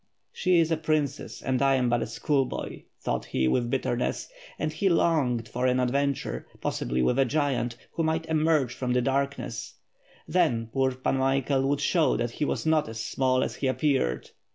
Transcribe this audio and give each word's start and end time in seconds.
She 0.33 0.59
is 0.59 0.71
a 0.71 0.77
princess, 0.77 1.43
and 1.43 1.61
I 1.61 1.75
am 1.75 1.87
but 1.87 2.01
a 2.01 2.07
school 2.07 2.43
boy, 2.45 2.85
thought 3.01 3.25
he 3.25 3.47
with 3.47 3.69
bitterness, 3.69 4.29
and 4.57 4.73
he 4.73 4.89
longed 4.89 5.47
for 5.47 5.67
an 5.67 5.79
ad 5.79 5.91
venture, 5.91 6.47
possibly 6.59 7.03
with 7.03 7.19
a 7.19 7.25
giant, 7.25 7.77
who 7.91 8.01
might 8.01 8.25
emerge 8.25 8.73
from 8.73 8.93
the 8.93 9.01
darkness; 9.03 9.75
then 10.27 10.71
poor 10.73 10.95
Pan 10.95 11.17
Michael 11.17 11.69
would 11.69 11.81
show 11.81 12.17
that 12.17 12.31
he 12.31 12.45
was 12.45 12.65
not 12.65 12.89
as 12.89 12.99
small 12.99 13.43
as 13.43 13.57
he 13.57 13.67
appeared. 13.67 14.31